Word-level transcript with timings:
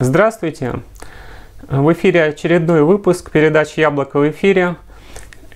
Здравствуйте! 0.00 0.74
В 1.68 1.92
эфире 1.92 2.26
очередной 2.26 2.84
выпуск 2.84 3.32
передачи 3.32 3.80
«Яблоко 3.80 4.20
в 4.20 4.30
эфире». 4.30 4.76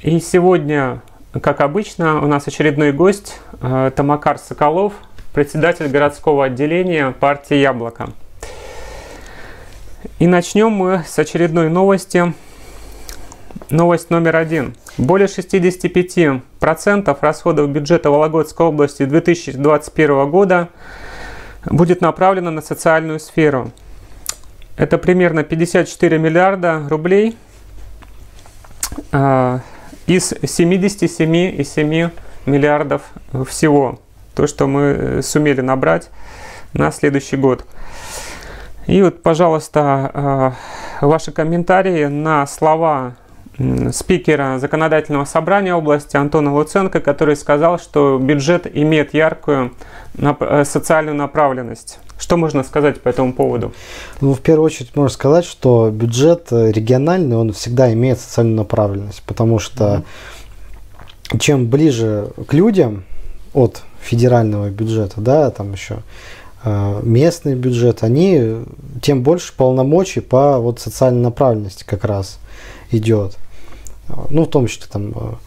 И 0.02 0.18
сегодня, 0.18 1.00
как 1.40 1.60
обычно, 1.60 2.20
у 2.20 2.26
нас 2.26 2.48
очередной 2.48 2.90
гость 2.90 3.38
э, 3.60 3.92
Тамакар 3.94 4.38
Соколов, 4.38 4.94
председатель 5.32 5.86
городского 5.86 6.46
отделения 6.46 7.12
партии 7.12 7.54
«Яблоко». 7.54 8.08
И 10.18 10.26
начнем 10.26 10.72
мы 10.72 11.04
с 11.06 11.16
очередной 11.20 11.70
новости. 11.70 12.34
Новость 13.70 14.10
номер 14.10 14.34
один. 14.34 14.74
Более 14.98 15.28
65% 15.28 17.16
расходов 17.20 17.70
бюджета 17.70 18.10
Вологодской 18.10 18.66
области 18.66 19.04
2021 19.04 20.28
года 20.28 20.68
будет 21.64 22.00
направлено 22.00 22.50
на 22.50 22.60
социальную 22.60 23.20
сферу– 23.20 23.70
это 24.82 24.98
примерно 24.98 25.44
54 25.44 26.18
миллиарда 26.18 26.82
рублей 26.88 27.36
э, 29.12 29.58
из 30.08 30.32
77,7 30.32 32.10
миллиардов 32.46 33.02
всего. 33.46 34.00
То, 34.34 34.48
что 34.48 34.66
мы 34.66 34.80
э, 34.80 35.22
сумели 35.22 35.60
набрать 35.60 36.10
на 36.72 36.90
следующий 36.90 37.36
год. 37.36 37.64
И 38.88 39.00
вот, 39.02 39.22
пожалуйста, 39.22 40.56
э, 41.00 41.06
ваши 41.06 41.30
комментарии 41.30 42.06
на 42.06 42.44
слова 42.48 43.14
спикера 43.92 44.58
законодательного 44.58 45.24
собрания 45.24 45.74
области 45.74 46.16
Антона 46.16 46.54
Луценко, 46.54 47.00
который 47.00 47.36
сказал, 47.36 47.78
что 47.78 48.18
бюджет 48.18 48.66
имеет 48.72 49.14
яркую 49.14 49.72
э, 50.16 50.64
социальную 50.64 51.16
направленность. 51.16 51.98
Что 52.18 52.36
можно 52.36 52.62
сказать 52.64 53.00
по 53.00 53.08
этому 53.08 53.32
поводу? 53.32 53.72
Ну, 54.20 54.32
в 54.32 54.40
первую 54.40 54.66
очередь 54.66 54.96
можно 54.96 55.12
сказать, 55.12 55.44
что 55.44 55.90
бюджет 55.90 56.48
э, 56.50 56.70
региональный, 56.70 57.36
он 57.36 57.52
всегда 57.52 57.92
имеет 57.92 58.20
социальную 58.20 58.56
направленность, 58.56 59.22
потому 59.26 59.58
что 59.58 60.04
mm-hmm. 61.30 61.38
чем 61.38 61.66
ближе 61.68 62.30
к 62.46 62.54
людям 62.54 63.04
от 63.52 63.82
федерального 64.00 64.70
бюджета, 64.70 65.20
да, 65.20 65.50
там 65.50 65.72
еще 65.72 65.98
э, 66.64 67.00
местный 67.02 67.54
бюджет, 67.54 68.02
они 68.02 68.64
тем 69.02 69.22
больше 69.22 69.52
полномочий 69.54 70.20
по 70.20 70.58
вот 70.58 70.80
социальной 70.80 71.22
направленности 71.22 71.84
как 71.86 72.04
раз 72.04 72.38
идет. 72.90 73.36
Ну, 74.30 74.44
в 74.44 74.50
том 74.50 74.66
числе 74.66 74.86
там 74.90 75.38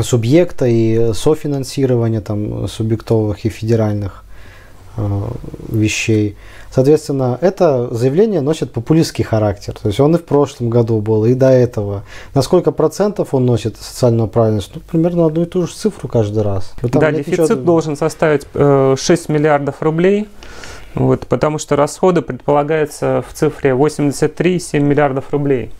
субъекта 0.00 0.66
и 0.66 1.12
софинансирования 1.14 2.20
там 2.20 2.68
субъектовых 2.68 3.44
и 3.44 3.48
федеральных 3.48 4.24
Э, 4.96 5.28
вещей. 5.68 6.36
Соответственно, 6.70 7.38
это 7.40 7.88
заявление 7.94 8.40
носит 8.40 8.72
популистский 8.72 9.24
характер. 9.24 9.74
То 9.80 9.88
есть 9.88 10.00
он 10.00 10.14
и 10.16 10.18
в 10.18 10.24
прошлом 10.24 10.68
году 10.68 11.00
был, 11.00 11.24
и 11.24 11.34
до 11.34 11.48
этого. 11.48 12.02
На 12.34 12.42
сколько 12.42 12.72
процентов 12.72 13.32
он 13.32 13.46
носит 13.46 13.76
социальную 13.76 14.28
правильность? 14.28 14.72
Ну, 14.74 14.80
примерно 14.80 15.26
одну 15.26 15.42
и 15.42 15.46
ту 15.46 15.66
же 15.66 15.72
цифру 15.72 16.08
каждый 16.08 16.42
раз. 16.42 16.72
да, 16.82 17.12
дефицит 17.12 17.38
ничего... 17.38 17.54
должен 17.56 17.96
составить 17.96 18.46
э, 18.54 18.96
6 18.98 19.28
миллиардов 19.28 19.80
рублей. 19.80 20.28
Вот, 20.94 21.26
потому 21.28 21.58
что 21.58 21.76
расходы 21.76 22.20
предполагаются 22.20 23.24
в 23.28 23.32
цифре 23.32 23.70
83,7 23.70 24.80
миллиардов 24.80 25.30
рублей. 25.30 25.70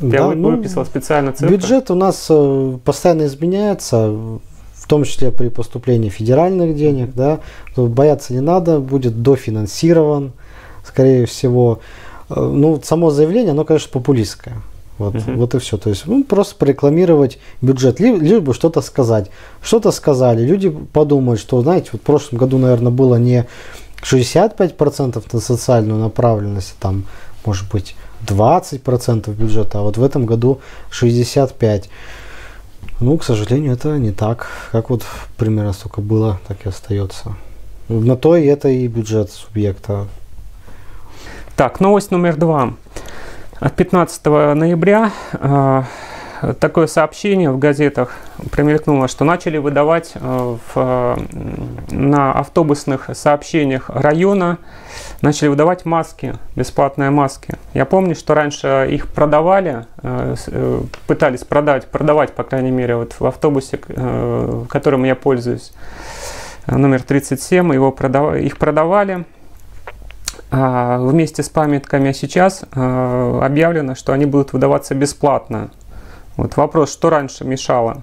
Я 0.00 0.28
да, 0.28 0.30
ну, 0.30 0.56
выписал 0.56 0.84
специально 0.84 1.32
цифры. 1.32 1.56
Бюджет 1.56 1.90
у 1.90 1.94
нас 1.94 2.26
э, 2.28 2.78
постоянно 2.84 3.26
изменяется 3.26 4.08
в 4.08 4.88
том 4.88 5.04
числе 5.04 5.30
при 5.30 5.48
поступлении 5.48 6.08
федеральных 6.08 6.74
денег, 6.74 7.14
да, 7.14 7.40
то 7.74 7.86
бояться 7.86 8.32
не 8.32 8.40
надо, 8.40 8.80
будет 8.80 9.22
дофинансирован, 9.22 10.32
скорее 10.84 11.26
всего. 11.26 11.80
Э, 12.28 12.40
ну, 12.40 12.80
само 12.82 13.10
заявление, 13.10 13.52
оно, 13.52 13.64
конечно, 13.64 13.90
популистское. 13.92 14.56
Вот, 14.98 15.14
uh-huh. 15.14 15.36
вот 15.36 15.54
и 15.54 15.58
все. 15.58 15.78
То 15.78 15.88
есть 15.88 16.06
ну, 16.06 16.22
просто 16.24 16.56
порекламировать 16.56 17.38
бюджет, 17.60 17.98
либо 18.00 18.52
что-то 18.54 18.80
сказать. 18.82 19.30
Что-то 19.62 19.90
сказали, 19.90 20.42
люди 20.44 20.70
подумают, 20.70 21.40
что, 21.40 21.60
знаете, 21.62 21.90
вот 21.92 22.02
в 22.02 22.04
прошлом 22.04 22.38
году, 22.38 22.58
наверное, 22.58 22.92
было 22.92 23.16
не 23.16 23.46
65% 24.02 25.22
на 25.32 25.40
социальную 25.40 26.00
направленность, 26.00 26.74
там, 26.78 27.04
может 27.44 27.70
быть, 27.70 27.94
20% 28.26 29.32
бюджета, 29.34 29.78
а 29.78 29.82
вот 29.82 29.96
в 29.96 30.02
этом 30.02 30.26
году 30.26 30.60
65%. 30.90 31.86
Ну, 33.00 33.18
к 33.18 33.24
сожалению, 33.24 33.72
это 33.72 33.98
не 33.98 34.12
так. 34.12 34.46
Как 34.70 34.90
вот 34.90 35.04
примерно 35.36 35.72
столько 35.72 36.00
было, 36.00 36.40
так 36.46 36.64
и 36.64 36.68
остается. 36.68 37.34
На 37.88 38.16
то 38.16 38.36
и 38.36 38.46
это 38.46 38.68
и 38.68 38.86
бюджет 38.86 39.30
субъекта. 39.30 40.06
Так, 41.56 41.80
новость 41.80 42.10
номер 42.10 42.36
два. 42.36 42.74
От 43.58 43.76
15 43.76 44.24
ноября 44.54 45.12
э, 45.32 45.82
такое 46.58 46.86
сообщение 46.88 47.50
в 47.50 47.58
газетах 47.58 48.16
промелькнуло, 48.50 49.06
что 49.06 49.24
начали 49.24 49.58
выдавать 49.58 50.12
э, 50.14 50.56
в, 50.74 51.18
на 51.90 52.32
автобусных 52.32 53.10
сообщениях 53.14 53.88
района, 53.88 54.58
начали 55.20 55.48
выдавать 55.48 55.84
маски, 55.84 56.34
бесплатные 56.56 57.10
маски. 57.10 57.54
Я 57.74 57.84
помню, 57.84 58.16
что 58.16 58.34
раньше 58.34 58.88
их 58.90 59.06
продавали, 59.08 59.86
э, 60.02 60.34
э, 60.48 60.80
пытались 61.06 61.44
продать, 61.44 61.86
продавать, 61.86 62.32
по 62.32 62.42
крайней 62.42 62.72
мере, 62.72 62.96
вот 62.96 63.14
в 63.18 63.26
автобусе, 63.26 63.78
которым 64.68 65.04
я 65.04 65.14
пользуюсь, 65.14 65.72
номер 66.66 67.02
37, 67.02 67.72
его 67.72 67.92
продав... 67.92 68.36
их 68.36 68.58
продавали 68.58 69.24
а, 70.50 70.98
вместе 70.98 71.42
с 71.42 71.48
памятками, 71.48 72.10
а 72.10 72.14
сейчас 72.14 72.62
объявлено, 72.72 73.94
что 73.94 74.12
они 74.12 74.26
будут 74.26 74.52
выдаваться 74.52 74.94
бесплатно. 74.94 75.70
Вот 76.36 76.56
вопрос, 76.56 76.92
что 76.92 77.10
раньше 77.10 77.44
мешало 77.44 78.02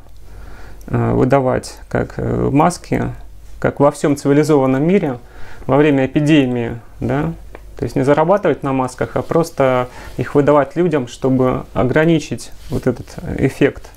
э, 0.88 1.14
выдавать 1.14 1.78
как 1.90 2.14
э, 2.18 2.50
маски, 2.52 3.14
как 3.60 3.80
во 3.80 3.92
всем 3.92 4.16
цивилизованном 4.16 4.86
мире 4.86 5.20
во 5.66 5.78
время 5.78 6.06
эпидемии, 6.06 6.80
да? 7.00 7.34
То 7.78 7.86
есть 7.86 7.96
не 7.96 8.04
зарабатывать 8.04 8.62
на 8.62 8.74
масках, 8.74 9.16
а 9.16 9.22
просто 9.22 9.88
их 10.18 10.36
выдавать 10.36 10.76
людям, 10.76 11.08
чтобы 11.08 11.64
ограничить 11.74 12.52
вот 12.70 12.88
этот 12.88 13.08
эффект. 13.38 13.90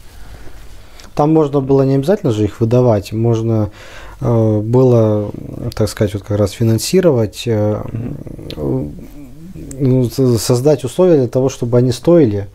Там 1.14 1.34
можно 1.34 1.60
было 1.60 1.82
не 1.82 1.96
обязательно 1.96 2.32
же 2.32 2.44
их 2.44 2.60
выдавать, 2.60 3.12
можно 3.12 3.70
э, 4.20 4.60
было, 4.60 5.30
так 5.74 5.88
сказать, 5.88 6.14
вот 6.14 6.22
как 6.22 6.38
раз 6.38 6.52
финансировать, 6.52 7.42
э, 7.46 7.82
mm-hmm. 9.54 10.38
создать 10.38 10.84
условия 10.84 11.16
для 11.16 11.28
того, 11.28 11.48
чтобы 11.50 11.76
они 11.76 11.92
стоили 11.92 12.48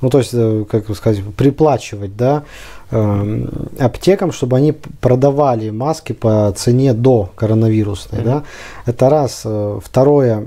ну 0.00 0.08
то 0.08 0.18
есть, 0.18 0.30
э, 0.32 0.64
как 0.68 0.94
сказать, 0.96 1.22
приплачивать, 1.36 2.16
да, 2.16 2.44
э, 2.90 3.46
аптекам, 3.78 4.32
чтобы 4.32 4.56
они 4.56 4.72
продавали 4.72 5.70
маски 5.70 6.12
по 6.12 6.52
цене 6.56 6.94
до 6.94 7.30
коронавирусной, 7.36 8.20
mm-hmm. 8.20 8.24
да. 8.24 8.42
Это 8.86 9.10
раз. 9.10 9.42
Э, 9.44 9.78
второе, 9.82 10.46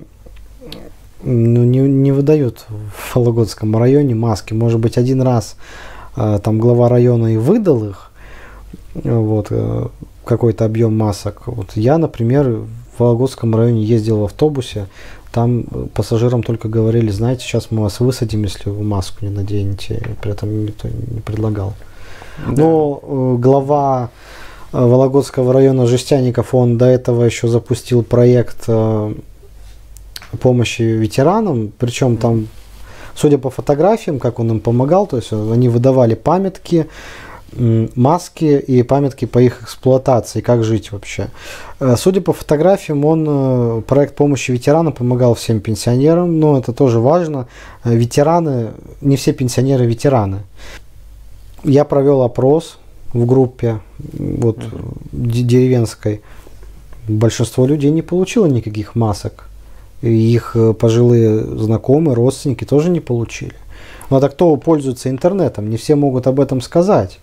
ну, 1.21 1.63
не, 1.63 1.79
не 1.79 2.11
выдают 2.11 2.65
в 2.69 3.15
Вологодском 3.15 3.77
районе 3.77 4.15
маски. 4.15 4.53
Может 4.53 4.79
быть, 4.79 4.97
один 4.97 5.21
раз 5.21 5.55
э, 6.15 6.39
там 6.43 6.59
глава 6.59 6.89
района 6.89 7.33
и 7.33 7.37
выдал 7.37 7.85
их, 7.85 8.11
вот, 8.95 9.51
какой-то 10.25 10.65
объем 10.65 10.97
масок. 10.97 11.47
Вот 11.47 11.71
я, 11.75 11.97
например, 11.97 12.49
в 12.97 12.99
Вологодском 12.99 13.55
районе 13.55 13.83
ездил 13.83 14.19
в 14.19 14.23
автобусе, 14.25 14.87
там 15.33 15.63
пассажирам 15.93 16.43
только 16.43 16.69
говорили, 16.69 17.09
знаете, 17.09 17.43
сейчас 17.43 17.71
мы 17.71 17.81
вас 17.81 17.99
высадим, 17.99 18.43
если 18.43 18.69
вы 18.69 18.83
маску 18.83 19.25
не 19.25 19.31
наденете. 19.31 20.15
При 20.21 20.31
этом 20.31 20.65
никто 20.65 20.87
не 20.87 21.21
предлагал. 21.21 21.73
Да. 22.47 22.61
Но 22.61 22.99
э, 23.01 23.35
глава 23.39 24.09
э, 24.71 24.77
Вологодского 24.79 25.51
района 25.51 25.87
Жестяников, 25.87 26.53
он 26.53 26.77
до 26.77 26.85
этого 26.85 27.23
еще 27.23 27.47
запустил 27.47 28.03
проект 28.03 28.65
э, 28.67 29.13
помощи 30.39 30.83
ветеранам, 30.83 31.71
причем 31.79 32.17
там, 32.17 32.47
судя 33.15 33.39
по 33.39 33.49
фотографиям, 33.49 34.19
как 34.19 34.39
он 34.39 34.51
им 34.51 34.59
помогал, 34.59 35.07
то 35.07 35.17
есть 35.17 35.33
они 35.33 35.67
выдавали 35.67 36.13
памятки, 36.13 36.87
маски 37.95 38.45
и 38.45 38.83
памятки 38.83 39.25
по 39.25 39.39
их 39.39 39.61
эксплуатации, 39.61 40.41
как 40.41 40.63
жить 40.63 40.91
вообще. 40.91 41.29
Э, 41.79 41.95
судя 41.97 42.21
по 42.21 42.33
фотографиям, 42.33 43.05
он 43.05 43.25
э, 43.27 43.81
проект 43.81 44.15
помощи 44.15 44.51
ветеранам 44.51 44.93
помогал 44.93 45.33
всем 45.33 45.59
пенсионерам, 45.59 46.39
но 46.39 46.57
это 46.57 46.73
тоже 46.73 46.99
важно. 46.99 47.47
Э, 47.83 47.95
ветераны, 47.95 48.71
не 49.01 49.15
все 49.15 49.33
пенсионеры 49.33 49.85
ветераны. 49.85 50.39
Я 51.63 51.85
провел 51.85 52.21
опрос 52.21 52.77
в 53.13 53.25
группе 53.25 53.79
вот, 53.97 54.59
деревенской. 55.11 56.21
Большинство 57.07 57.65
людей 57.65 57.91
не 57.91 58.01
получило 58.01 58.45
никаких 58.45 58.95
масок. 58.95 59.49
Их 60.01 60.57
пожилые 60.79 61.39
знакомые, 61.57 62.15
родственники 62.15 62.65
тоже 62.65 62.89
не 62.89 62.99
получили. 62.99 63.53
Но 64.13 64.19
так 64.19 64.33
кто 64.33 64.55
пользуется 64.57 65.09
интернетом? 65.09 65.71
Не 65.71 65.77
все 65.77 65.95
могут 65.95 66.27
об 66.27 66.39
этом 66.39 66.61
сказать. 66.61 67.19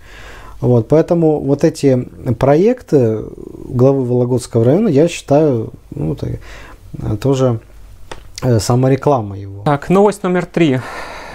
Вот, 0.61 0.89
поэтому 0.89 1.39
вот 1.39 1.63
эти 1.63 2.09
проекты 2.37 3.21
главы 3.69 4.05
Вологодского 4.05 4.65
района, 4.65 4.89
я 4.89 5.07
считаю, 5.07 5.71
ну, 5.95 6.15
это, 6.15 7.17
тоже 7.17 7.61
самореклама 8.59 9.39
его. 9.39 9.63
Так, 9.63 9.89
новость 9.89 10.25
номер 10.25 10.47
три. 10.47 10.81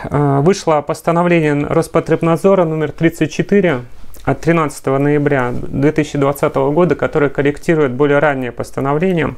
Вышло 0.10 0.82
постановление 0.82 1.68
Роспотребнадзора 1.68 2.66
номер 2.66 2.92
34 2.92 3.80
от 4.26 4.42
13 4.42 4.86
ноября 4.88 5.54
2020 5.54 6.54
года, 6.54 6.96
которое 6.96 7.30
корректирует 7.30 7.94
более 7.94 8.20
раннее 8.20 8.52
постановление. 8.52 9.36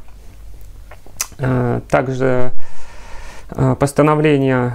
Также 1.91 2.53
постановление, 3.79 4.73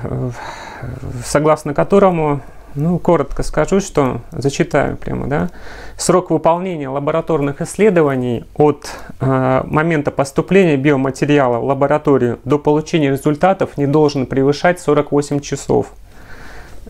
согласно 1.24 1.74
которому 1.74 2.40
ну, 2.74 2.98
коротко 2.98 3.42
скажу, 3.42 3.80
что 3.80 4.22
зачитаю 4.30 4.96
прямо, 4.96 5.26
да. 5.26 5.50
Срок 5.96 6.30
выполнения 6.30 6.88
лабораторных 6.88 7.60
исследований 7.60 8.44
от 8.54 8.90
э, 9.20 9.62
момента 9.64 10.10
поступления 10.10 10.76
биоматериала 10.76 11.58
в 11.58 11.64
лабораторию 11.64 12.38
до 12.44 12.58
получения 12.58 13.10
результатов 13.10 13.76
не 13.76 13.86
должен 13.86 14.26
превышать 14.26 14.80
48 14.80 15.40
часов. 15.40 15.88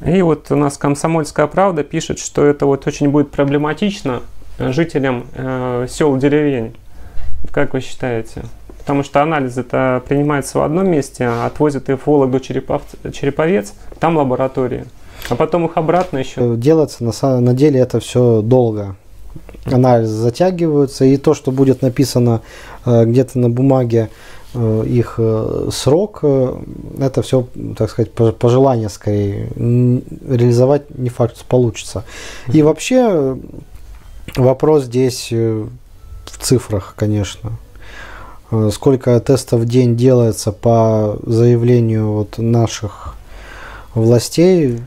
И 0.04 0.22
вот 0.22 0.50
у 0.50 0.56
нас 0.56 0.78
«Комсомольская 0.78 1.46
правда» 1.46 1.84
пишет, 1.84 2.18
что 2.18 2.44
это 2.44 2.66
вот 2.66 2.86
очень 2.86 3.10
будет 3.10 3.30
проблематично 3.30 4.20
жителям 4.58 5.26
э, 5.34 5.86
сел 5.88 6.16
деревень. 6.16 6.76
Как 7.50 7.74
вы 7.74 7.80
считаете? 7.80 8.42
Потому 8.82 9.04
что 9.04 9.22
анализ 9.22 9.56
это 9.56 10.02
принимается 10.08 10.58
в 10.58 10.62
одном 10.62 10.90
месте, 10.90 11.24
а 11.24 11.46
отвозят 11.46 11.88
их 11.88 12.00
в 12.00 12.06
Вологду 12.08 12.40
Череповец, 12.40 13.74
там 14.00 14.16
лаборатория. 14.16 14.86
А 15.28 15.36
потом 15.36 15.66
их 15.66 15.76
обратно 15.76 16.18
еще? 16.18 16.54
Э, 16.54 16.56
делаться 16.56 17.04
на, 17.04 17.40
на 17.40 17.54
деле 17.54 17.78
это 17.78 18.00
все 18.00 18.42
долго. 18.42 18.96
Анализы 19.66 20.14
затягиваются, 20.14 21.04
и 21.04 21.16
то, 21.16 21.32
что 21.32 21.52
будет 21.52 21.80
написано 21.80 22.42
э, 22.84 23.04
где-то 23.04 23.38
на 23.38 23.48
бумаге, 23.48 24.10
э, 24.52 24.84
их 24.84 25.20
срок, 25.70 26.24
это 26.98 27.22
все, 27.22 27.46
так 27.78 27.88
сказать, 27.88 28.10
пожелание 28.12 28.88
скорее. 28.88 29.48
Реализовать 29.56 30.98
не 30.98 31.08
факт, 31.08 31.36
что 31.36 31.44
получится. 31.44 32.02
И 32.52 32.62
вообще 32.62 33.38
вопрос 34.36 34.84
здесь 34.84 35.30
в 35.30 35.68
цифрах, 36.40 36.94
конечно 36.96 37.52
сколько 38.70 39.18
тестов 39.20 39.60
в 39.60 39.64
день 39.66 39.96
делается 39.96 40.52
по 40.52 41.18
заявлению 41.24 42.12
вот 42.12 42.38
наших 42.38 43.14
властей. 43.94 44.78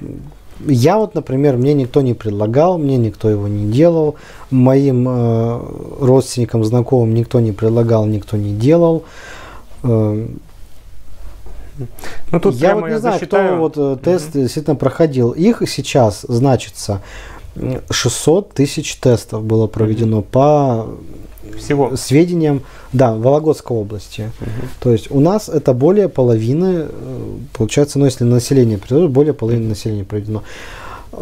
Я 0.66 0.98
вот, 0.98 1.16
например, 1.16 1.58
мне 1.58 1.74
никто 1.74 2.02
не 2.02 2.14
предлагал, 2.14 2.78
мне 2.78 2.98
никто 2.98 3.30
его 3.30 3.48
не 3.48 3.72
делал, 3.72 4.16
моим 4.52 5.06
э, 5.08 5.60
родственникам, 6.00 6.64
знакомым 6.64 7.14
никто 7.14 7.40
не 7.40 7.52
предлагал, 7.52 8.06
никто 8.06 8.38
не 8.38 8.54
делал. 8.54 9.04
Э, 9.84 10.28
ну, 12.32 12.40
тут 12.40 12.56
я 12.56 12.76
вот 12.76 12.88
не 12.88 13.00
знаю, 13.00 13.20
засчитаю. 13.20 13.48
кто 13.48 13.58
вот 13.58 13.74
э, 13.78 13.98
тест 14.02 14.30
угу. 14.30 14.40
действительно 14.40 14.76
проходил. 14.78 15.32
Их 15.32 15.62
сейчас 15.68 16.22
значится 16.28 17.02
600 17.90 18.54
тысяч 18.54 18.96
тестов 18.96 19.44
было 19.44 19.68
проведено 19.68 20.20
угу. 20.20 20.28
по 20.32 20.88
всего 21.58 21.96
сведениям, 21.96 22.62
да, 22.94 23.14
Вологодской 23.16 23.76
области. 23.76 24.32
Угу. 24.42 24.68
То 24.80 24.92
есть 24.92 25.12
у 25.12 25.20
нас 25.20 25.50
это 25.50 25.74
более 25.74 26.10
половины, 26.10 26.88
э, 26.90 27.38
получается, 27.54 28.00
ну 28.00 28.06
если 28.06 28.24
население 28.24 28.78
придет, 28.78 29.10
более 29.10 29.34
половины 29.34 29.70
населения 29.70 30.04
проведено. 30.04 30.44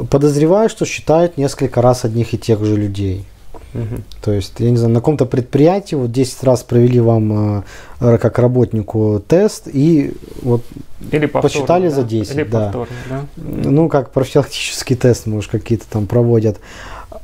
Подозреваю, 0.10 0.70
что 0.70 0.86
считают 0.86 1.38
несколько 1.38 1.82
раз 1.82 2.06
одних 2.06 2.34
и 2.34 2.38
тех 2.38 2.64
же 2.64 2.76
людей. 2.76 3.26
Угу. 3.74 4.02
То 4.22 4.32
есть, 4.32 4.54
я 4.60 4.70
не 4.70 4.78
знаю, 4.78 4.94
на 4.94 5.00
каком-то 5.00 5.26
предприятии 5.26 5.96
вот 5.96 6.12
10 6.12 6.44
раз 6.44 6.64
провели 6.64 7.00
вам 7.00 7.64
э, 8.00 8.18
как 8.18 8.38
работнику 8.38 9.24
тест 9.28 9.68
и 9.72 10.14
вот 10.44 10.64
Или 11.12 11.26
повторно, 11.26 11.42
посчитали 11.42 11.90
да? 11.90 11.96
за 11.96 12.04
10. 12.04 12.36
Или 12.36 12.44
да. 12.44 12.66
Повторно, 12.66 12.96
да. 13.10 13.70
Ну, 13.70 13.90
как 13.90 14.12
профилактический 14.12 14.96
тест, 14.96 15.26
может, 15.26 15.50
какие-то 15.50 15.86
там 15.90 16.06
проводят. 16.06 16.60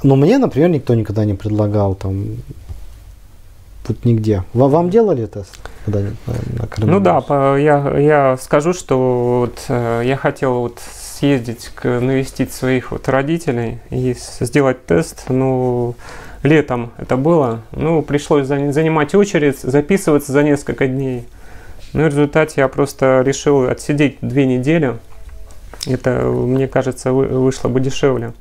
Но 0.01 0.15
мне, 0.15 0.37
например, 0.37 0.69
никто 0.69 0.95
никогда 0.95 1.25
не 1.25 1.35
предлагал 1.35 1.93
там 1.93 2.37
тут 3.85 4.05
нигде. 4.05 4.43
Вам 4.53 4.89
делали 4.89 5.25
тест? 5.25 5.57
Когда 5.85 6.01
на 6.01 6.85
ну 6.85 6.99
да, 6.99 7.57
я, 7.57 7.97
я 7.97 8.37
скажу, 8.37 8.73
что 8.73 9.41
вот, 9.41 9.65
э, 9.69 10.03
я 10.05 10.15
хотел 10.17 10.59
вот 10.59 10.79
съездить, 11.19 11.69
к, 11.73 11.99
навестить 11.99 12.53
своих 12.53 12.91
вот 12.91 13.09
родителей 13.09 13.79
и 13.89 14.15
сделать 14.39 14.85
тест. 14.85 15.25
Ну, 15.29 15.95
летом 16.43 16.91
это 16.97 17.17
было. 17.17 17.61
Ну, 17.71 18.01
пришлось 18.01 18.47
занимать 18.47 19.15
очередь, 19.15 19.59
записываться 19.59 20.31
за 20.31 20.43
несколько 20.43 20.87
дней. 20.87 21.27
Ну, 21.93 22.03
в 22.03 22.07
результате 22.07 22.61
я 22.61 22.67
просто 22.67 23.21
решил 23.25 23.67
отсидеть 23.67 24.17
две 24.21 24.45
недели. 24.45 24.97
Это, 25.87 26.21
мне 26.25 26.67
кажется, 26.67 27.11
вышло 27.11 27.69
бы 27.69 27.79
дешевле. 27.79 28.33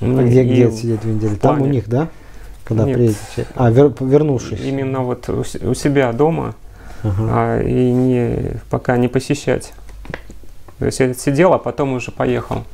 А 0.00 0.22
где, 0.22 0.44
где 0.44 0.68
отсидеть 0.68 1.00
две 1.00 1.14
недели? 1.14 1.34
Там 1.36 1.62
у 1.62 1.66
них, 1.66 1.88
да? 1.88 2.08
Когда 2.64 2.84
Нет. 2.84 2.96
приедете? 2.96 3.46
А, 3.54 3.70
вер, 3.70 3.92
вернувшись? 4.00 4.60
Именно 4.60 5.00
вот 5.00 5.28
у, 5.28 5.40
у 5.40 5.74
себя 5.74 6.12
дома, 6.12 6.54
ага. 7.02 7.28
а, 7.30 7.62
и 7.62 7.92
не, 7.92 8.60
пока 8.70 8.96
не 8.96 9.08
посещать. 9.08 9.72
То 10.78 10.86
есть 10.86 11.00
я 11.00 11.12
сидел, 11.14 11.52
а 11.52 11.58
потом 11.58 11.92
уже 11.94 12.10
поехал. 12.10 12.64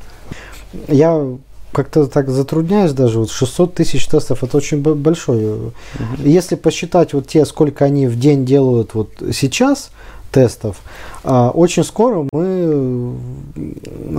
Я 0.88 1.26
как-то 1.72 2.06
так 2.06 2.28
затрудняюсь 2.28 2.92
даже. 2.92 3.18
Вот 3.18 3.30
600 3.30 3.74
тысяч 3.74 4.06
тестов 4.06 4.42
это 4.42 4.56
очень 4.56 4.80
большой. 4.80 5.46
Угу. 5.46 5.72
Если 6.18 6.54
посчитать 6.54 7.14
вот 7.14 7.26
те, 7.28 7.44
сколько 7.44 7.84
они 7.84 8.06
в 8.06 8.18
день 8.18 8.44
делают 8.44 8.94
вот 8.94 9.10
сейчас 9.32 9.90
тестов, 10.32 10.80
а, 11.24 11.50
очень 11.50 11.84
скоро 11.84 12.26
мы 12.32 13.14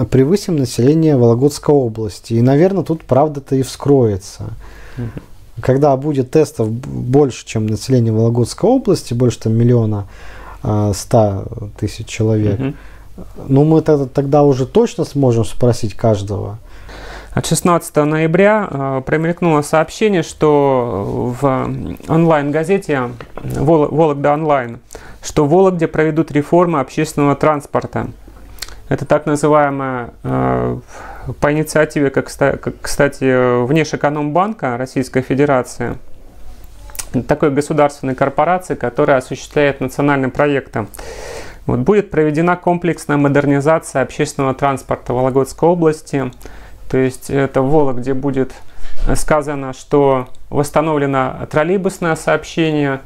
превысим 0.10 0.56
население 0.58 1.18
Вологодской 1.18 1.74
области. 1.74 2.34
И, 2.34 2.42
наверное, 2.42 2.84
тут 2.84 3.04
правда-то 3.04 3.56
и 3.56 3.62
вскроется. 3.62 4.54
Угу 4.98 5.22
когда 5.62 5.96
будет 5.98 6.32
тестов 6.32 6.70
больше, 6.72 7.46
чем 7.46 7.68
население 7.68 8.14
Вологодской 8.14 8.70
области, 8.70 9.14
больше 9.14 9.40
там 9.40 9.54
миллиона 9.54 10.08
а, 10.64 10.94
ста 10.94 11.46
тысяч 11.80 12.08
человек, 12.08 12.60
угу. 12.60 12.74
ну 13.48 13.64
мы 13.64 13.82
тогда, 13.82 14.06
тогда 14.06 14.44
уже 14.44 14.66
точно 14.66 15.06
сможем 15.06 15.46
спросить 15.46 15.94
каждого. 15.94 16.58
От 17.32 17.46
16 17.46 17.96
ноября 17.96 18.68
э, 18.70 19.02
промелькнуло 19.06 19.62
сообщение, 19.62 20.24
что 20.24 21.34
в 21.40 21.70
онлайн-газете 22.08 23.12
«Вологда 23.36 24.34
онлайн», 24.34 24.80
что 25.22 25.46
в 25.46 25.50
Вологде 25.50 25.88
проведут 25.88 26.32
реформы 26.32 26.80
общественного 26.80 27.36
транспорта. 27.36 28.08
Это 28.90 29.06
так 29.06 29.28
называемая 29.28 30.10
э, 30.24 30.80
по 31.40 31.52
инициативе, 31.52 32.10
как, 32.10 32.28
кстати, 32.82 33.66
Внешэкономбанка 33.66 34.78
Российской 34.78 35.22
Федерации, 35.22 35.98
такой 37.28 37.52
государственной 37.52 38.16
корпорации, 38.16 38.76
которая 38.76 39.18
осуществляет 39.18 39.82
национальные 39.82 40.30
проекты. 40.30 40.88
Вот 41.66 41.80
будет 41.80 42.12
проведена 42.12 42.56
комплексная 42.56 43.18
модернизация 43.18 44.02
общественного 44.02 44.54
транспорта 44.54 45.14
Вологодской 45.14 45.70
области. 45.70 46.32
То 46.90 46.98
есть 46.98 47.30
это 47.30 47.62
в 47.62 47.70
Вологде 47.70 48.14
будет 48.14 48.54
сказано, 49.16 49.74
что 49.74 50.30
восстановлено 50.50 51.48
троллейбусное 51.50 52.16
сообщение, 52.16 53.02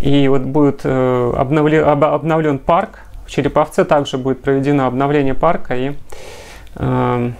и 0.00 0.28
вот 0.28 0.42
будет 0.42 0.80
э, 0.84 1.32
обновлен, 1.36 1.84
обновлен 1.84 2.58
парк. 2.58 3.00
В 3.26 3.30
Череповце 3.30 3.84
также 3.84 4.18
будет 4.18 4.42
проведено 4.42 4.86
обновление 4.86 5.34
парка 5.34 5.74
и 5.76 5.94
э, 6.76 7.30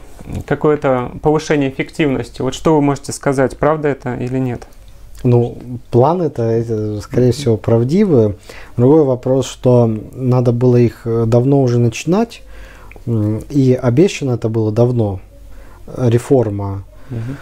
какое-то 0.47 1.13
повышение 1.23 1.71
эффективности. 1.71 2.43
Вот 2.43 2.55
что 2.55 2.75
вы 2.75 2.83
можете 2.83 3.13
сказать, 3.13 3.57
правда 3.57 3.89
это 3.89 4.15
или 4.15 4.39
нет? 4.39 4.67
Ну, 5.23 5.57
планы 5.91 6.25
это, 6.25 6.43
это, 6.43 7.01
скорее 7.01 7.33
всего, 7.33 7.57
правдивы. 7.57 8.37
Другой 8.77 9.05
вопрос, 9.05 9.47
что 9.47 9.87
надо 10.13 10.53
было 10.53 10.77
их 10.77 11.03
э, 11.07 11.25
давно 11.27 11.63
уже 11.63 11.79
начинать, 11.79 12.43
и 13.07 13.79
обещано 13.81 14.33
это 14.33 14.49
было 14.49 14.71
давно, 14.71 15.21
реформа. 15.97 16.85
Угу. 17.11 17.37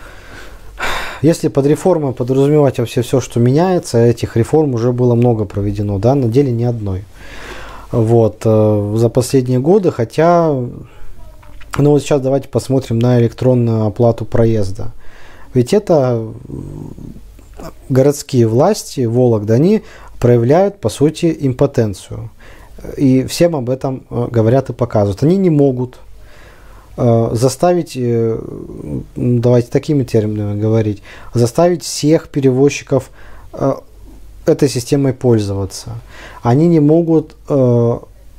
Если 1.22 1.48
под 1.48 1.66
реформой 1.66 2.12
подразумевать 2.12 2.78
вообще 2.78 3.02
все, 3.02 3.20
что 3.20 3.38
меняется, 3.38 3.98
этих 3.98 4.36
реформ 4.36 4.74
уже 4.74 4.92
было 4.92 5.14
много 5.14 5.44
проведено, 5.44 5.98
да, 5.98 6.14
на 6.14 6.26
деле 6.26 6.50
ни 6.50 6.64
одной. 6.64 7.04
Вот, 7.92 8.42
э, 8.44 8.94
за 8.96 9.08
последние 9.08 9.58
годы, 9.58 9.90
хотя 9.90 10.52
ну 11.78 11.90
вот 11.90 12.02
сейчас 12.02 12.20
давайте 12.20 12.48
посмотрим 12.48 12.98
на 12.98 13.18
электронную 13.20 13.86
оплату 13.86 14.24
проезда. 14.24 14.92
Ведь 15.54 15.72
это 15.72 16.32
городские 17.88 18.46
власти 18.46 19.04
Вологды, 19.04 19.52
они 19.52 19.82
проявляют, 20.18 20.80
по 20.80 20.88
сути, 20.88 21.36
импотенцию. 21.40 22.30
И 22.96 23.24
всем 23.24 23.54
об 23.54 23.70
этом 23.70 24.04
э, 24.10 24.28
говорят 24.30 24.70
и 24.70 24.72
показывают. 24.72 25.22
Они 25.22 25.36
не 25.36 25.50
могут 25.50 25.98
э, 26.96 27.30
заставить, 27.32 27.92
э, 27.96 28.40
давайте 29.14 29.68
такими 29.68 30.04
терминами 30.04 30.60
говорить, 30.60 31.02
заставить 31.34 31.82
всех 31.84 32.28
перевозчиков 32.28 33.10
этой 34.46 34.68
системой 34.68 35.12
пользоваться. 35.12 35.90
Они 36.42 36.66
не 36.66 36.80
могут 36.80 37.36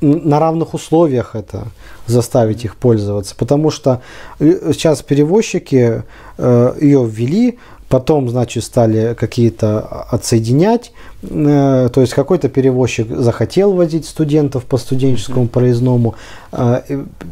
на 0.04 0.38
равных 0.38 0.74
условиях 0.74 1.34
это 1.34 1.68
заставить 2.06 2.64
их 2.64 2.76
пользоваться, 2.76 3.34
потому 3.36 3.70
что 3.70 4.02
э, 4.38 4.72
сейчас 4.72 5.02
перевозчики 5.02 6.02
э, 6.36 6.74
ее 6.80 7.08
ввели, 7.10 7.58
потом, 7.88 8.28
значит, 8.28 8.64
стали 8.64 9.14
какие-то 9.14 9.80
отсоединять, 10.10 10.92
э, 11.22 11.88
то 11.92 12.00
есть 12.00 12.12
какой-то 12.12 12.48
перевозчик 12.48 13.08
захотел 13.08 13.72
возить 13.72 14.06
студентов 14.06 14.64
по 14.64 14.76
студенческому 14.76 15.48
проездному, 15.48 16.14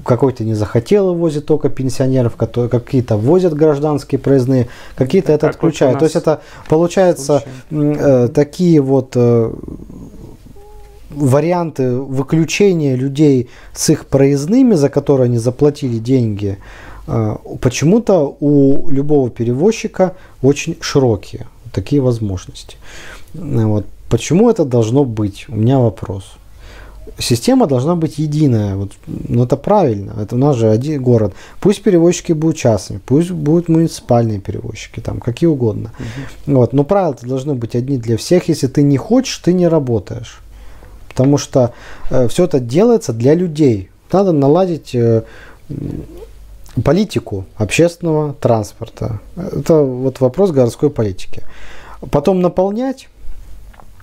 какой-то 0.04 0.44
не 0.44 0.54
захотел 0.54 1.12
и 1.12 1.16
возит 1.16 1.46
только 1.46 1.68
пенсионеров, 1.68 2.36
которые 2.36 2.70
какие-то 2.70 3.16
возят 3.16 3.54
гражданские 3.54 4.18
проездные, 4.18 4.68
какие-то 4.96 5.32
это, 5.32 5.46
это 5.46 5.56
отключают. 5.56 5.98
То 5.98 6.06
есть 6.06 6.16
это 6.16 6.40
получается 6.68 7.44
э, 7.70 8.28
такие 8.34 8.80
вот 8.80 9.16
варианты 11.14 11.96
выключения 11.96 12.96
людей 12.96 13.48
с 13.74 13.90
их 13.90 14.06
проездными, 14.06 14.74
за 14.74 14.88
которые 14.88 15.26
они 15.26 15.38
заплатили 15.38 15.98
деньги, 15.98 16.58
э, 17.06 17.36
почему-то 17.60 18.36
у 18.40 18.90
любого 18.90 19.30
перевозчика 19.30 20.14
очень 20.42 20.76
широкие 20.80 21.46
такие 21.72 22.02
возможности. 22.02 22.76
Вот. 23.34 23.86
Почему 24.08 24.50
это 24.50 24.64
должно 24.64 25.04
быть? 25.04 25.46
У 25.48 25.56
меня 25.56 25.78
вопрос. 25.78 26.24
Система 27.18 27.66
должна 27.66 27.96
быть 27.96 28.18
единая. 28.18 28.76
Вот, 28.76 28.92
ну, 29.06 29.44
это 29.44 29.56
правильно. 29.56 30.14
Это 30.20 30.34
у 30.34 30.38
нас 30.38 30.56
же 30.56 30.70
один 30.70 31.02
город. 31.02 31.34
Пусть 31.60 31.82
перевозчики 31.82 32.32
будут 32.32 32.56
частными, 32.56 33.00
пусть 33.04 33.30
будут 33.30 33.68
муниципальные 33.68 34.38
перевозчики, 34.40 35.00
там, 35.00 35.20
какие 35.20 35.48
угодно. 35.48 35.92
Угу. 36.46 36.56
Вот. 36.56 36.72
Но 36.72 36.84
правила 36.84 37.16
должны 37.22 37.54
быть 37.54 37.74
одни 37.74 37.96
для 37.96 38.16
всех. 38.16 38.48
Если 38.48 38.66
ты 38.66 38.82
не 38.82 38.98
хочешь, 38.98 39.38
ты 39.38 39.52
не 39.52 39.68
работаешь. 39.68 40.42
Потому 41.14 41.38
что 41.38 41.72
э, 42.10 42.28
все 42.28 42.44
это 42.44 42.60
делается 42.60 43.12
для 43.12 43.34
людей. 43.34 43.90
Надо 44.10 44.32
наладить 44.32 44.94
э, 44.94 45.22
политику 46.84 47.44
общественного 47.56 48.34
транспорта. 48.34 49.20
Это 49.36 49.82
вот 49.82 50.20
вопрос 50.20 50.50
городской 50.50 50.90
политики. 50.90 51.42
Потом 52.10 52.40
наполнять 52.40 53.08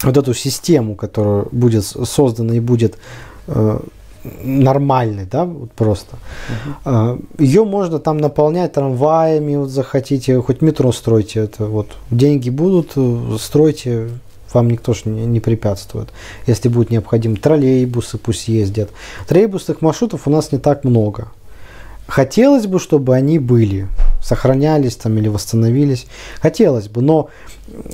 вот 0.03 0.17
эту 0.17 0.33
систему, 0.33 0.95
которая 0.95 1.45
будет 1.51 1.83
создана 1.85 2.53
и 2.53 2.59
будет 2.59 2.97
э, 3.47 3.79
нормальной, 4.43 5.25
да, 5.25 5.45
вот 5.45 5.71
просто. 5.71 6.17
Uh-huh. 6.85 7.25
Ее 7.37 7.65
можно 7.65 7.99
там 7.99 8.17
наполнять 8.17 8.73
трамваями, 8.73 9.55
вот 9.55 9.69
захотите, 9.69 10.41
хоть 10.41 10.61
метро 10.61 10.91
стройте, 10.91 11.41
это 11.41 11.65
вот 11.65 11.87
деньги 12.11 12.49
будут, 12.49 12.91
э, 12.95 13.37
стройте, 13.39 14.09
вам 14.53 14.69
никто 14.69 14.93
же 14.93 15.01
не, 15.05 15.25
не 15.25 15.39
препятствует. 15.39 16.09
Если 16.47 16.69
будет 16.69 16.89
необходим 16.89 17.35
троллейбусы, 17.35 18.17
пусть 18.17 18.47
ездят. 18.47 18.89
Троллейбусных 19.27 19.81
маршрутов 19.81 20.27
у 20.27 20.29
нас 20.29 20.51
не 20.51 20.57
так 20.57 20.83
много. 20.83 21.29
Хотелось 22.09 22.65
бы, 22.65 22.79
чтобы 22.79 23.15
они 23.15 23.37
были, 23.37 23.87
сохранялись 24.21 24.95
там 24.95 25.17
или 25.19 25.27
восстановились. 25.27 26.07
Хотелось 26.41 26.87
бы, 26.87 27.01
но 27.01 27.29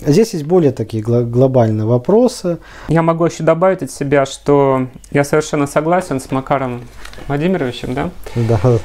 здесь 0.05 0.33
есть 0.33 0.45
более 0.45 0.71
такие 0.71 1.03
глобальные 1.03 1.85
вопросы. 1.85 2.59
Я 2.87 3.01
могу 3.01 3.25
еще 3.25 3.43
добавить 3.43 3.83
от 3.83 3.91
себя, 3.91 4.25
что 4.25 4.87
я 5.11 5.25
совершенно 5.25 5.67
согласен 5.67 6.21
с 6.21 6.31
Макаром 6.31 6.83
Владимировичем, 7.27 7.93
да? 7.93 8.09
Да. 8.35 8.79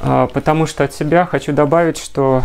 А, 0.00 0.28
потому 0.28 0.66
что 0.66 0.84
от 0.84 0.94
себя 0.94 1.26
хочу 1.26 1.52
добавить, 1.52 1.98
что 1.98 2.44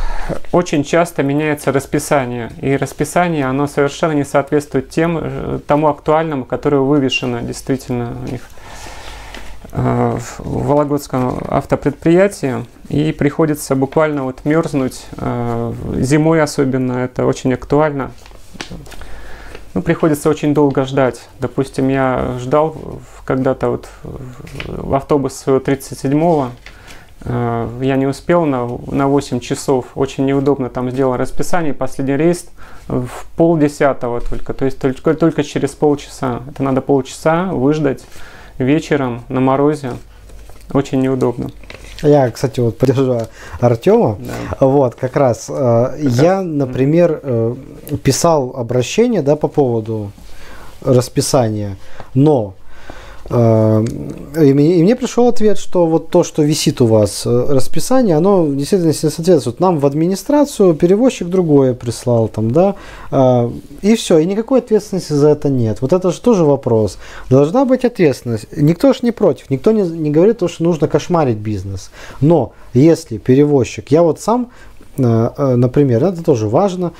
очень 0.52 0.84
часто 0.84 1.22
меняется 1.22 1.72
расписание. 1.72 2.52
И 2.62 2.76
расписание, 2.76 3.46
оно 3.46 3.68
совершенно 3.68 4.14
не 4.14 4.26
соответствует 4.26 4.90
тем, 4.90 5.20
э, 5.22 5.60
тому 5.68 5.88
актуальному, 5.88 6.46
которое 6.46 6.80
вывешено 6.80 7.42
действительно 7.42 8.18
у 8.26 8.32
них 8.32 8.42
э, 9.72 10.18
в 10.18 10.68
Вологодском 10.68 11.40
автопредприятии. 11.48 12.66
И 12.90 13.12
приходится 13.12 13.76
буквально 13.76 14.24
вот 14.24 14.46
мерзнуть 14.46 15.06
э, 15.18 15.74
зимой 15.98 16.42
особенно, 16.42 16.94
это 16.94 17.28
очень 17.28 17.54
актуально. 17.54 18.12
Ну, 19.76 19.82
приходится 19.84 20.30
очень 20.30 20.56
долго 20.56 20.86
ждать. 20.86 21.28
Допустим, 21.40 21.90
я 21.90 22.36
ждал 22.40 22.76
когда-то 23.26 23.70
вот 23.70 23.90
в 24.04 24.94
автобус 24.94 25.44
37-го, 25.46 26.50
Э, 26.50 26.73
я 27.26 27.96
не 27.96 28.06
успел 28.06 28.46
на, 28.46 28.68
на 28.88 29.08
8 29.08 29.40
часов, 29.40 29.86
очень 29.96 30.26
неудобно 30.26 30.70
там 30.70 30.92
сделал 30.92 31.16
расписание, 31.16 31.74
последний 31.74 32.18
рейс 32.18 32.48
в 32.88 33.26
полдесятого 33.38 34.22
только, 34.22 34.54
то 34.54 34.66
есть 34.66 34.80
только, 34.80 35.14
только 35.14 35.44
через 35.44 35.72
полчаса. 35.72 36.42
Это 36.50 36.64
надо 36.64 36.82
полчаса 36.82 37.46
выждать 37.46 38.04
вечером 38.58 39.24
на 39.30 39.40
морозе, 39.40 39.94
очень 40.74 41.02
неудобно. 41.02 41.50
Я, 42.02 42.30
кстати, 42.32 42.60
вот 42.60 42.78
поддержу 42.78 43.18
Артема. 43.62 44.18
Да. 44.20 44.68
Вот, 44.68 44.96
как 44.96 45.16
раз. 45.16 45.48
Э, 45.50 45.96
я, 46.00 46.42
например, 46.42 47.22
э, 47.24 47.56
писал 48.04 48.54
обращение, 48.58 49.22
да, 49.22 49.38
по 49.38 49.48
поводу 49.48 50.12
расписания, 50.82 51.78
но 52.14 52.56
Э, 53.30 53.84
и 54.36 54.54
мне 54.54 54.96
пришел 54.96 55.28
ответ, 55.28 55.58
что 55.58 55.88
вот 55.88 56.10
то, 56.10 56.24
что 56.24 56.44
висит 56.44 56.82
у 56.82 56.88
вас 56.88 57.24
э, 57.26 57.46
расписание, 57.50 58.18
оно 58.18 58.48
действительно 58.54 58.90
не 58.90 58.94
соответствует. 58.94 59.60
Нам 59.60 59.80
в 59.80 59.86
администрацию 59.86 60.74
перевозчик 60.74 61.30
другое 61.30 61.74
прислал 61.74 62.28
там, 62.28 62.52
да, 62.52 62.76
э, 63.12 63.50
и 63.82 63.96
все, 63.96 64.18
и 64.18 64.26
никакой 64.26 64.60
ответственности 64.60 65.14
за 65.14 65.30
это 65.30 65.50
нет. 65.50 65.82
Вот 65.82 65.94
это 65.94 66.12
же 66.12 66.20
тоже 66.20 66.44
вопрос. 66.44 66.98
Должна 67.30 67.66
быть 67.66 67.86
ответственность. 67.86 68.46
Никто 68.56 68.94
же 68.94 69.00
не 69.04 69.12
против, 69.12 69.50
никто 69.50 69.72
не, 69.72 69.84
не 69.84 70.12
говорит 70.12 70.40
то, 70.40 70.48
что 70.48 70.64
нужно 70.64 70.88
кошмарить 70.88 71.38
бизнес. 71.38 71.92
Но 72.20 72.54
если 72.74 73.18
перевозчик, 73.18 73.90
я 73.90 74.04
вот 74.04 74.20
сам, 74.20 74.52
например, 74.98 76.04
это 76.04 76.24
тоже 76.24 76.48
важно, 76.48 76.94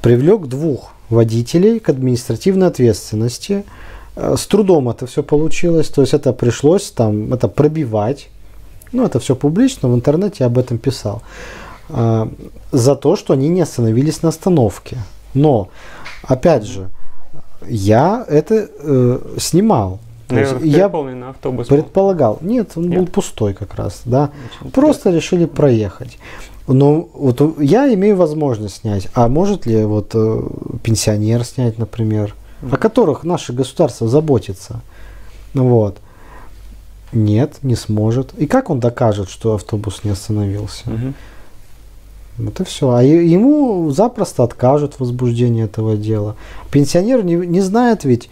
привлек 0.00 0.46
двух 0.46 0.92
водителей 1.10 1.78
к 1.78 1.88
административной 1.88 2.68
ответственности– 2.68 3.64
Э, 3.74 3.95
с 4.16 4.46
трудом 4.46 4.88
это 4.88 5.06
все 5.06 5.22
получилось, 5.22 5.88
то 5.88 6.00
есть 6.00 6.14
это 6.14 6.32
пришлось 6.32 6.90
там 6.90 7.32
это 7.34 7.48
пробивать. 7.48 8.28
Ну, 8.92 9.04
это 9.04 9.18
все 9.18 9.36
публично, 9.36 9.88
в 9.88 9.94
интернете 9.94 10.36
я 10.40 10.46
об 10.46 10.58
этом 10.58 10.78
писал. 10.78 11.22
А, 11.88 12.28
за 12.72 12.96
то, 12.96 13.16
что 13.16 13.34
они 13.34 13.48
не 13.48 13.60
остановились 13.60 14.22
на 14.22 14.30
остановке. 14.30 14.98
Но, 15.34 15.68
опять 16.22 16.64
же, 16.64 16.88
я 17.68 18.24
это 18.28 18.68
э, 18.78 19.18
снимал. 19.38 19.98
То 20.28 20.38
есть 20.38 20.54
я 20.62 20.88
на 20.88 21.30
автобус 21.30 21.68
предполагал. 21.68 22.38
Нет, 22.40 22.72
он 22.74 22.88
Нет? 22.88 22.98
был 22.98 23.06
пустой 23.06 23.54
как 23.54 23.74
раз, 23.74 24.02
да. 24.04 24.30
Очень 24.60 24.72
Просто 24.72 25.10
интересно. 25.10 25.16
решили 25.16 25.44
проехать. 25.44 26.18
Но 26.66 27.08
вот 27.14 27.60
я 27.60 27.92
имею 27.94 28.16
возможность 28.16 28.80
снять. 28.80 29.08
А 29.14 29.28
может 29.28 29.66
ли 29.66 29.84
вот 29.84 30.10
э, 30.14 30.40
пенсионер 30.82 31.44
снять, 31.44 31.78
например? 31.78 32.34
О 32.62 32.76
которых 32.76 33.24
наше 33.24 33.52
государство 33.52 34.08
заботится. 34.08 34.80
Вот. 35.54 35.98
Нет, 37.12 37.58
не 37.62 37.76
сможет. 37.76 38.34
И 38.34 38.46
как 38.46 38.70
он 38.70 38.80
докажет, 38.80 39.30
что 39.30 39.54
автобус 39.54 40.04
не 40.04 40.10
остановился? 40.10 40.84
Угу. 40.86 41.14
Вот 42.38 42.60
и 42.60 42.64
все. 42.64 42.90
А 42.90 43.02
ему 43.02 43.90
запросто 43.90 44.44
откажут 44.44 44.94
в 44.94 45.00
возбуждении 45.00 45.64
этого 45.64 45.96
дела. 45.96 46.36
Пенсионер 46.70 47.24
не, 47.24 47.34
не 47.34 47.60
знает 47.60 48.04
ведь, 48.04 48.28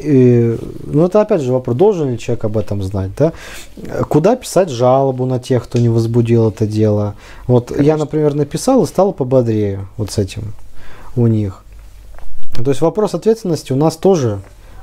э, 0.00 0.56
ну 0.84 1.06
это 1.06 1.20
опять 1.20 1.42
же 1.42 1.52
вопрос, 1.52 1.76
должен 1.76 2.10
ли 2.10 2.18
человек 2.18 2.44
об 2.44 2.56
этом 2.56 2.82
знать, 2.82 3.10
да? 3.16 3.32
Куда 4.08 4.34
писать 4.34 4.70
жалобу 4.70 5.26
на 5.26 5.38
тех, 5.38 5.64
кто 5.64 5.78
не 5.78 5.88
возбудил 5.88 6.48
это 6.48 6.66
дело? 6.66 7.14
Вот 7.46 7.68
Конечно. 7.68 7.86
я, 7.86 7.96
например, 7.96 8.34
написал 8.34 8.82
и 8.82 8.86
стал 8.86 9.12
пободрее 9.12 9.86
вот 9.96 10.10
с 10.10 10.18
этим 10.18 10.52
у 11.14 11.26
них. 11.28 11.63
То 12.62 12.70
есть 12.70 12.80
вопрос 12.80 13.14
ответственности 13.14 13.72
у 13.72 13.76
нас 13.76 13.96
тоже 13.96 14.40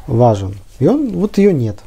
важен. 0.07 0.55
И 0.79 0.87
он, 0.87 1.09
вот 1.09 1.37
ее 1.37 1.53
нет. 1.53 1.79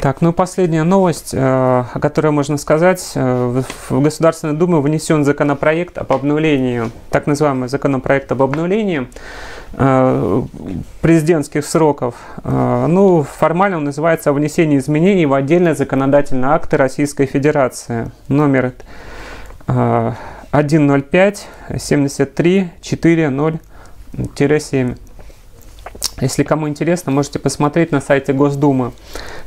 Так, 0.00 0.22
ну 0.22 0.32
последняя 0.32 0.82
новость, 0.82 1.34
э, 1.34 1.38
о 1.38 1.98
которой 2.00 2.32
можно 2.32 2.56
сказать. 2.56 3.12
Э, 3.14 3.62
в 3.90 4.00
Государственную 4.00 4.56
Думу 4.56 4.80
внесен 4.80 5.24
законопроект 5.24 5.98
об 5.98 6.10
обнулении, 6.14 6.90
так 7.10 7.26
называемый 7.26 7.68
законопроект 7.68 8.32
об 8.32 8.40
обнулении 8.40 9.08
э, 9.74 10.42
президентских 11.02 11.66
сроков. 11.66 12.14
Ну, 12.44 13.22
формально 13.24 13.76
он 13.76 13.84
называется 13.84 14.30
о 14.30 14.32
внесении 14.32 14.78
изменений 14.78 15.26
в 15.26 15.34
отдельные 15.34 15.74
законодательные 15.74 16.52
акты 16.52 16.78
Российской 16.78 17.26
Федерации. 17.26 18.10
Номер 18.28 18.72
105 20.50 21.48
73 21.78 22.70
40-7. 24.12 24.98
Если 26.20 26.42
кому 26.42 26.68
интересно, 26.68 27.12
можете 27.12 27.38
посмотреть 27.38 27.92
на 27.92 28.00
сайте 28.00 28.32
Госдумы. 28.32 28.92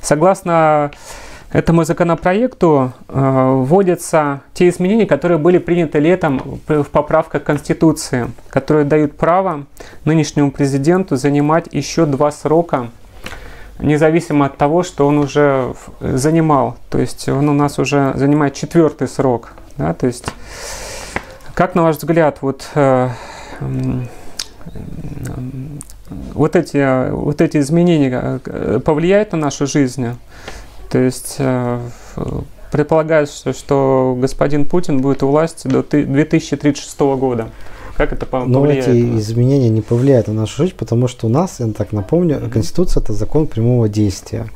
Согласно 0.02 0.92
Этому 1.54 1.84
законопроекту 1.84 2.94
э, 3.08 3.64
вводятся 3.64 4.42
те 4.56 4.70
изменения, 4.70 5.06
которые 5.06 5.38
были 5.38 5.60
приняты 5.60 6.00
летом 6.00 6.60
в 6.68 6.86
поправках 6.86 7.44
Конституции, 7.44 8.32
которые 8.50 8.86
дают 8.86 9.16
право 9.16 9.68
нынешнему 10.04 10.50
президенту 10.50 11.16
занимать 11.16 11.68
еще 11.72 12.08
два 12.08 12.32
срока, 12.32 12.90
независимо 13.78 14.48
от 14.48 14.58
того, 14.58 14.82
что 14.82 15.06
он 15.06 15.20
уже 15.20 15.76
занимал. 16.00 16.76
То 16.90 16.98
есть 16.98 17.30
он 17.30 17.48
у 17.48 17.54
нас 17.54 17.78
уже 17.78 18.14
занимает 18.16 18.56
четвертый 18.56 19.08
срок. 19.08 19.54
Да? 19.78 19.94
То 19.94 20.08
есть, 20.08 20.26
как 21.54 21.76
на 21.76 21.84
ваш 21.84 21.98
взгляд, 21.98 22.40
вот 22.42 22.68
э, 22.76 23.10
вот 26.34 26.56
эти, 26.56 27.12
вот 27.12 27.42
эти 27.42 27.58
изменения 27.58 28.40
э, 28.46 28.80
повлияют 28.84 29.32
на 29.34 29.38
нашу 29.38 29.68
жизнь? 29.68 30.08
То 30.90 31.00
есть 31.00 31.36
э, 31.40 31.80
предполагается, 32.72 33.54
что 33.54 34.18
господин 34.20 34.66
Путин 34.66 35.02
будет 35.02 35.24
у 35.24 35.28
власти 35.28 35.68
до 35.68 35.84
2036 35.84 37.00
года. 37.00 37.50
Как 37.98 38.12
это 38.12 38.26
повлияет? 38.26 38.88
Но 38.88 38.94
эти 38.94 39.20
изменения 39.20 39.70
не 39.70 39.82
повлияют 39.82 40.28
на 40.28 40.34
нашу 40.34 40.64
жизнь, 40.64 40.76
потому 40.76 41.08
что 41.08 41.28
у 41.28 41.30
нас, 41.30 41.60
я 41.60 41.68
так 41.68 41.92
напомню, 41.92 42.38
mm-hmm. 42.38 42.50
Конституция 42.50 43.02
это 43.02 43.14
закон 43.14 43.46
прямого 43.46 43.88
действия. 43.88 44.48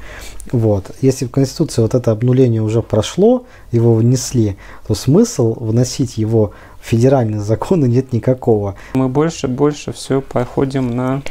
Вот. 0.51 0.91
Если 1.01 1.25
в 1.25 1.31
Конституции 1.31 1.81
вот 1.81 1.93
это 1.93 2.11
обнуление 2.11 2.61
уже 2.63 2.81
прошло, 2.81 3.45
его 3.71 3.93
внесли, 3.93 4.57
то 4.87 4.95
смысл 4.95 5.53
вносить 5.59 6.17
его 6.17 6.53
в 6.87 6.89
федеральные 6.89 7.41
законы 7.41 7.85
нет 7.85 8.13
никакого. 8.13 8.75
Мы 8.93 9.09
больше 9.09 9.49
больше 9.49 9.91
все 9.91 10.21
походим 10.21 10.95
на 10.95 11.21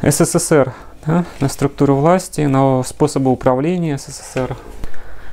СССР 0.00 0.72
да, 1.04 1.26
на 1.40 1.50
структуру 1.50 1.96
власти, 1.96 2.40
на 2.40 2.82
способы 2.82 3.30
управления 3.30 3.98
СССР. 3.98 4.56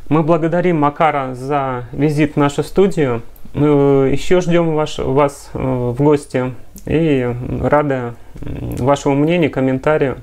Мы 0.09 0.21
благодарим 0.21 0.81
Макара 0.81 1.33
за 1.33 1.85
визит 1.93 2.33
в 2.33 2.37
нашу 2.37 2.61
студию. 2.61 3.21
Мы 3.53 3.67
э, 3.67 4.11
еще 4.11 4.41
ждем 4.41 4.75
ваш, 4.75 4.97
вас 4.97 5.49
э, 5.53 5.59
в 5.59 5.95
гости 6.03 6.53
и 6.85 7.33
рады 7.61 8.15
вашему 8.41 9.15
мнению, 9.15 9.49
комментарию 9.49 10.17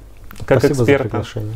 как 0.44 0.58
Спасибо 0.58 0.82
эксперта. 0.82 1.04
За 1.04 1.08
приглашение. 1.08 1.54